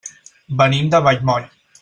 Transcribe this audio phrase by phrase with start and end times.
[0.61, 1.47] Venim de Vallmoll.